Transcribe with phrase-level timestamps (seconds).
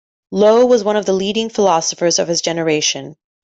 [0.31, 3.17] Lowe was one of the leading philosophers of his generation.